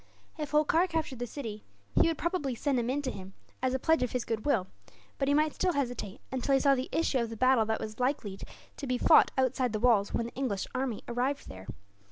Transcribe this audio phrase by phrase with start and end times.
[0.35, 1.63] If Holkar captured the city,
[1.93, 4.65] he would probably send him in to him as a pledge of his goodwill;
[5.19, 7.99] but he might still hesitate, until he saw the issue of the battle that was
[7.99, 8.39] likely
[8.77, 11.67] to be fought outside the walls, when the English army arrived there.